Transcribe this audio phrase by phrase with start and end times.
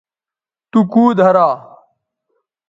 [0.71, 1.49] تو کوؤ دھرا